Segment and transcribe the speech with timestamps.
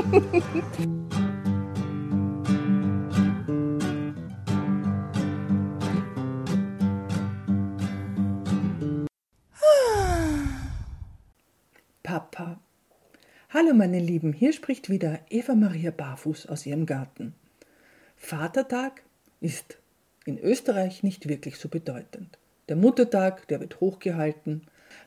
[12.02, 12.58] Papa.
[13.50, 17.34] Hallo meine Lieben, hier spricht wieder Eva Maria Barfuß aus ihrem Garten.
[18.16, 19.02] Vatertag
[19.42, 19.76] ist
[20.24, 22.38] in Österreich nicht wirklich so bedeutend.
[22.70, 24.62] Der Muttertag, der wird hochgehalten.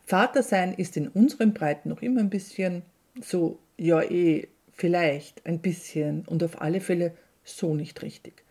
[0.06, 2.84] Vatersein ist in unseren Breiten noch immer ein bisschen
[3.22, 7.14] so, ja eh, vielleicht ein bisschen und auf alle Fälle
[7.44, 8.44] so nicht richtig.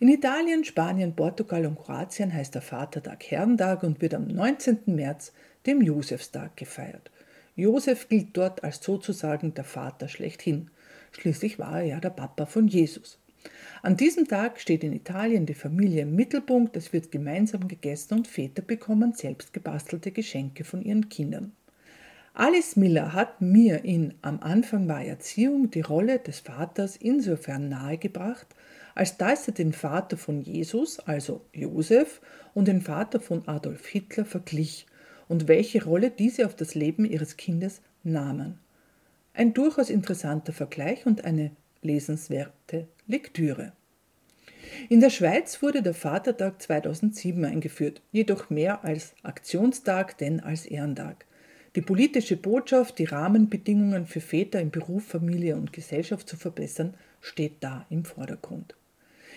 [0.00, 4.80] In Italien, Spanien, Portugal und Kroatien heißt der Vatertag Herrentag und wird am 19.
[4.86, 5.32] März,
[5.66, 7.10] dem Josefstag, gefeiert.
[7.56, 10.70] Josef gilt dort als sozusagen der Vater schlechthin.
[11.12, 13.18] Schließlich war er ja der Papa von Jesus.
[13.82, 18.26] An diesem Tag steht in Italien die Familie im Mittelpunkt, es wird gemeinsam gegessen und
[18.26, 21.52] Väter bekommen selbst gebastelte Geschenke von ihren Kindern.
[22.36, 28.48] Alice Miller hat mir in Am Anfang war Erziehung die Rolle des Vaters insofern nahegebracht,
[28.96, 32.20] als dass er den Vater von Jesus, also Josef,
[32.52, 34.86] und den Vater von Adolf Hitler verglich
[35.28, 38.58] und welche Rolle diese auf das Leben ihres Kindes nahmen.
[39.32, 43.74] Ein durchaus interessanter Vergleich und eine lesenswerte Lektüre.
[44.88, 51.26] In der Schweiz wurde der Vatertag 2007 eingeführt, jedoch mehr als Aktionstag denn als Ehrentag.
[51.76, 57.64] Die politische Botschaft, die Rahmenbedingungen für Väter in Beruf, Familie und Gesellschaft zu verbessern, steht
[57.64, 58.76] da im Vordergrund.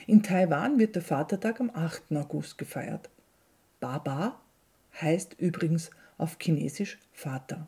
[0.06, 2.12] In Taiwan wird der Vatertag am 8.
[2.16, 3.10] August gefeiert.
[3.80, 4.40] Baba
[5.02, 7.68] heißt übrigens auf Chinesisch Vater.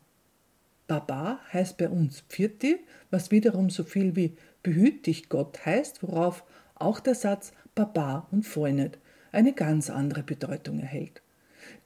[0.87, 6.43] Baba heißt bei uns Pfirti, was wiederum so viel wie behüt dich Gott heißt, worauf
[6.75, 8.99] auch der Satz Baba und Freundet
[9.31, 11.21] eine ganz andere Bedeutung erhält.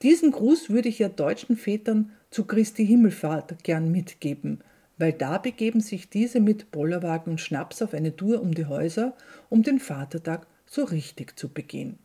[0.01, 4.61] Diesen Gruß würde ich ja deutschen Vätern zu Christi Himmelfahrt gern mitgeben,
[4.97, 9.15] weil da begeben sich diese mit Bollerwagen und Schnaps auf eine Tour um die Häuser,
[9.49, 11.97] um den Vatertag so richtig zu begehen.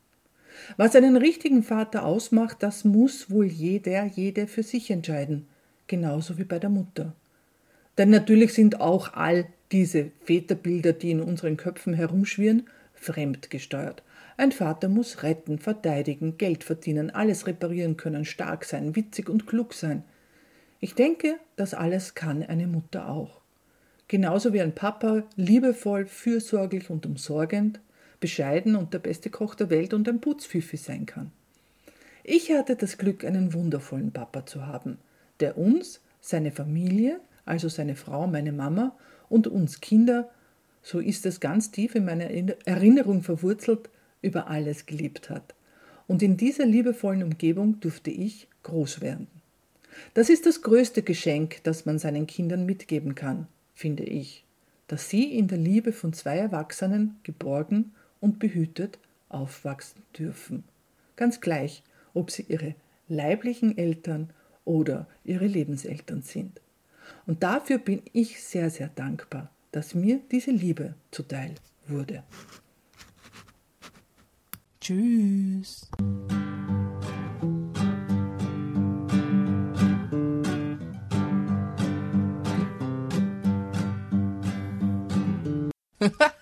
[0.77, 5.47] Was einen richtigen Vater ausmacht, das muss wohl jeder, jede für sich entscheiden,
[5.87, 7.15] genauso wie bei der Mutter.
[7.97, 14.03] Denn natürlich sind auch all diese Väterbilder, die in unseren Köpfen herumschwirren, fremdgesteuert.
[14.39, 19.75] Ein Vater muss retten, verteidigen, Geld verdienen, alles reparieren können, stark sein, witzig und klug
[19.75, 20.05] sein.
[20.79, 23.41] Ich denke, das alles kann eine Mutter auch.
[24.07, 27.81] Genauso wie ein Papa liebevoll, fürsorglich und umsorgend,
[28.21, 31.33] bescheiden und der beste Koch der Welt und ein Putzpfiffi sein kann.
[32.23, 34.99] Ich hatte das Glück, einen wundervollen Papa zu haben,
[35.41, 38.97] der uns, seine Familie, also seine Frau, meine Mama
[39.29, 40.31] und uns Kinder,
[40.81, 42.31] so ist es ganz tief in meiner
[42.67, 43.91] Erinnerung verwurzelt,
[44.29, 45.55] über alles geliebt hat.
[46.07, 49.27] Und in dieser liebevollen Umgebung durfte ich groß werden.
[50.15, 54.45] Das ist das größte Geschenk, das man seinen Kindern mitgeben kann, finde ich,
[54.87, 60.65] dass sie in der Liebe von zwei Erwachsenen geborgen und behütet aufwachsen dürfen.
[61.17, 61.83] Ganz gleich,
[62.15, 62.75] ob sie ihre
[63.09, 64.31] leiblichen Eltern
[64.65, 66.61] oder ihre Lebenseltern sind.
[67.27, 71.55] Und dafür bin ich sehr, sehr dankbar, dass mir diese Liebe zuteil
[71.87, 72.23] wurde.
[74.89, 75.87] Tschüss.